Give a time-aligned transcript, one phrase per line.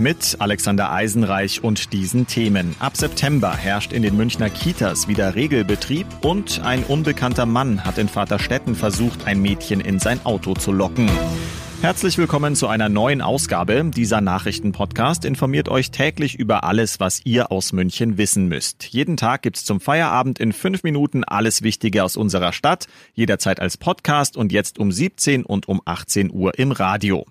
[0.00, 2.74] mit Alexander Eisenreich und diesen Themen.
[2.80, 8.08] Ab September herrscht in den Münchner Kitas wieder Regelbetrieb und ein unbekannter Mann hat in
[8.08, 11.08] Vaterstetten versucht, ein Mädchen in sein Auto zu locken.
[11.82, 13.90] Herzlich willkommen zu einer neuen Ausgabe.
[13.94, 18.84] Dieser Nachrichtenpodcast informiert euch täglich über alles, was ihr aus München wissen müsst.
[18.84, 23.78] Jeden Tag gibt's zum Feierabend in fünf Minuten alles Wichtige aus unserer Stadt, jederzeit als
[23.78, 27.24] Podcast und jetzt um 17 und um 18 Uhr im Radio.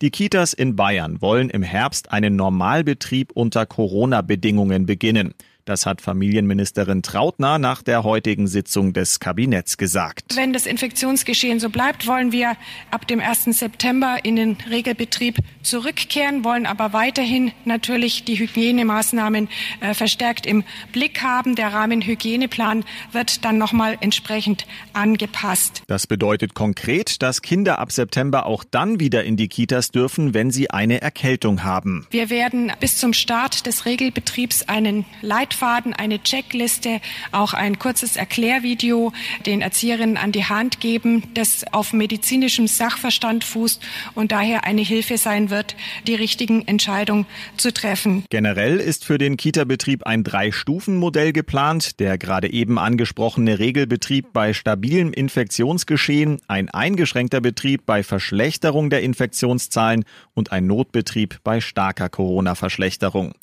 [0.00, 5.34] Die Kitas in Bayern wollen im Herbst einen Normalbetrieb unter Corona-Bedingungen beginnen.
[5.64, 10.36] Das hat Familienministerin Trautner nach der heutigen Sitzung des Kabinetts gesagt.
[10.36, 12.58] Wenn das Infektionsgeschehen so bleibt, wollen wir
[12.90, 13.44] ab dem 1.
[13.44, 19.48] September in den Regelbetrieb zurückkehren, wollen aber weiterhin natürlich die Hygienemaßnahmen
[19.80, 21.54] äh, verstärkt im Blick haben.
[21.54, 25.82] Der Rahmenhygieneplan wird dann nochmal entsprechend angepasst.
[25.86, 30.50] Das bedeutet konkret, dass Kinder ab September auch dann wieder in die Kitas dürfen, wenn
[30.50, 32.06] sie eine Erkältung haben.
[32.10, 38.16] Wir werden bis zum Start des Regelbetriebs einen Leit Leitfaden, eine Checkliste, auch ein kurzes
[38.16, 39.12] Erklärvideo
[39.46, 43.80] den Erzieherinnen an die Hand geben, das auf medizinischem Sachverstand fußt
[44.14, 48.24] und daher eine Hilfe sein wird, die richtigen Entscheidungen zu treffen.
[48.30, 52.00] Generell ist für den Kita-Betrieb ein Drei-Stufen-Modell geplant.
[52.00, 60.04] Der gerade eben angesprochene Regelbetrieb bei stabilem Infektionsgeschehen, ein eingeschränkter Betrieb bei Verschlechterung der Infektionszahlen
[60.34, 63.34] und ein Notbetrieb bei starker Corona-Verschlechterung.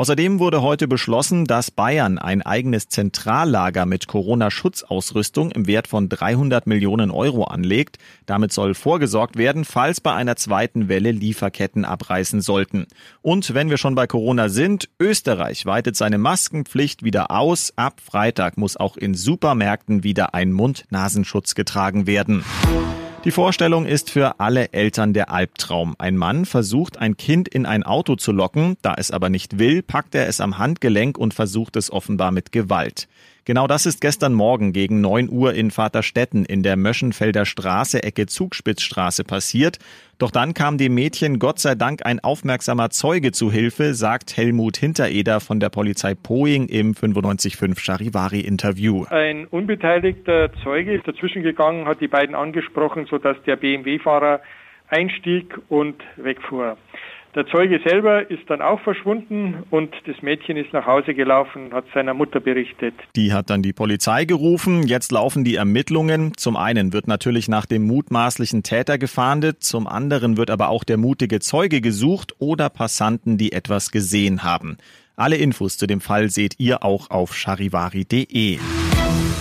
[0.00, 6.66] Außerdem wurde heute beschlossen, dass Bayern ein eigenes Zentrallager mit Corona-Schutzausrüstung im Wert von 300
[6.66, 7.98] Millionen Euro anlegt.
[8.24, 12.86] Damit soll vorgesorgt werden, falls bei einer zweiten Welle Lieferketten abreißen sollten.
[13.20, 17.74] Und wenn wir schon bei Corona sind, Österreich weitet seine Maskenpflicht wieder aus.
[17.76, 22.42] Ab Freitag muss auch in Supermärkten wieder ein Mund-Nasenschutz getragen werden.
[23.22, 25.94] Die Vorstellung ist für alle Eltern der Albtraum.
[25.98, 29.82] Ein Mann versucht, ein Kind in ein Auto zu locken, da es aber nicht will,
[29.82, 33.08] packt er es am Handgelenk und versucht es offenbar mit Gewalt.
[33.50, 38.26] Genau das ist gestern Morgen gegen 9 Uhr in Vaterstetten in der Möschenfelder Straße Ecke
[38.26, 39.80] Zugspitzstraße passiert.
[40.18, 44.76] Doch dann kam dem Mädchen Gott sei Dank ein aufmerksamer Zeuge zu Hilfe, sagt Helmut
[44.76, 49.06] Hintereder von der Polizei Poing im 955 Charivari Interview.
[49.10, 54.42] Ein unbeteiligter Zeuge ist dazwischen gegangen, hat die beiden angesprochen, sodass der BMW-Fahrer
[54.86, 56.76] einstieg und wegfuhr.
[57.34, 61.84] Der Zeuge selber ist dann auch verschwunden und das Mädchen ist nach Hause gelaufen hat
[61.94, 62.94] seiner Mutter berichtet.
[63.14, 64.82] Die hat dann die Polizei gerufen.
[64.82, 66.36] Jetzt laufen die Ermittlungen.
[66.36, 70.96] Zum einen wird natürlich nach dem mutmaßlichen Täter gefahndet, zum anderen wird aber auch der
[70.96, 74.76] mutige Zeuge gesucht oder Passanten, die etwas gesehen haben.
[75.14, 78.58] Alle Infos zu dem Fall seht ihr auch auf charivari.de.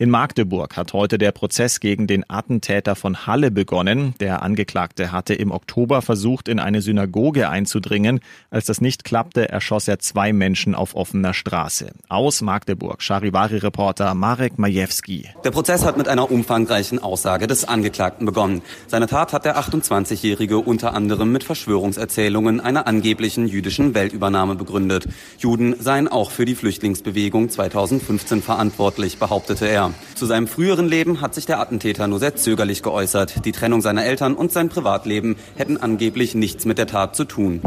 [0.00, 4.14] In Magdeburg hat heute der Prozess gegen den Attentäter von Halle begonnen.
[4.18, 8.20] Der Angeklagte hatte im Oktober versucht, in eine Synagoge einzudringen.
[8.48, 11.90] Als das nicht klappte, erschoss er zwei Menschen auf offener Straße.
[12.08, 15.28] Aus Magdeburg, Charivari-Reporter Marek Majewski.
[15.44, 18.62] Der Prozess hat mit einer umfangreichen Aussage des Angeklagten begonnen.
[18.86, 25.08] Seine Tat hat der 28-Jährige unter anderem mit Verschwörungserzählungen einer angeblichen jüdischen Weltübernahme begründet.
[25.36, 29.89] Juden seien auch für die Flüchtlingsbewegung 2015 verantwortlich, behauptete er.
[30.14, 33.44] Zu seinem früheren Leben hat sich der Attentäter nur sehr zögerlich geäußert.
[33.44, 37.60] Die Trennung seiner Eltern und sein Privatleben hätten angeblich nichts mit der Tat zu tun.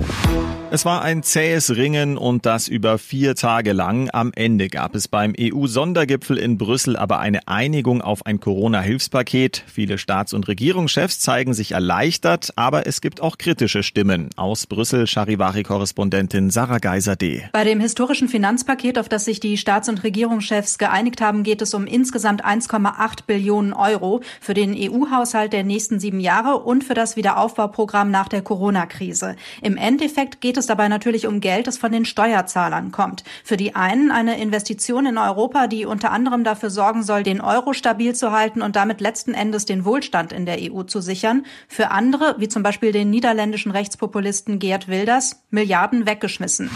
[0.74, 4.10] Es war ein zähes Ringen und das über vier Tage lang.
[4.12, 9.64] Am Ende gab es beim EU-Sondergipfel in Brüssel aber eine Einigung auf ein Corona-Hilfspaket.
[9.72, 14.32] Viele Staats- und Regierungschefs zeigen sich erleichtert, aber es gibt auch kritische Stimmen.
[14.36, 17.50] Aus Brüssel Charivari-Korrespondentin Sarah Geiser-D.
[17.54, 21.76] Bei dem historischen Finanzpaket, auf das sich die Staats- und Regierungschefs geeinigt haben, geht es
[21.76, 27.16] um insgesamt 1,8 Billionen Euro für den EU-Haushalt der nächsten sieben Jahre und für das
[27.16, 29.36] Wiederaufbauprogramm nach der Corona-Krise.
[29.62, 33.24] Im Endeffekt geht es es dabei natürlich um Geld, das von den Steuerzahlern kommt.
[33.44, 37.74] Für die einen eine Investition in Europa, die unter anderem dafür sorgen soll, den Euro
[37.74, 41.46] stabil zu halten und damit letzten Endes den Wohlstand in der EU zu sichern.
[41.68, 46.70] Für andere, wie zum Beispiel den niederländischen Rechtspopulisten Geert Wilders, Milliarden weggeschmissen.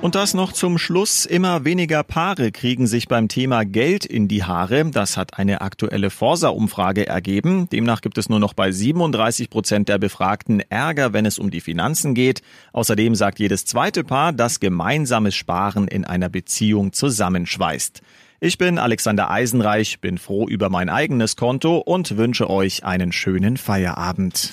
[0.00, 1.26] Und das noch zum Schluss.
[1.26, 4.88] Immer weniger Paare kriegen sich beim Thema Geld in die Haare.
[4.90, 7.68] Das hat eine aktuelle Forsa-Umfrage ergeben.
[7.70, 11.60] Demnach gibt es nur noch bei 37 Prozent der Befragten Ärger, wenn es um die
[11.60, 12.42] Finanzen geht.
[12.72, 18.00] Außerdem sagt jedes zweite Paar, dass gemeinsames Sparen in einer Beziehung zusammenschweißt.
[18.38, 23.56] Ich bin Alexander Eisenreich, bin froh über mein eigenes Konto und wünsche euch einen schönen
[23.56, 24.52] Feierabend.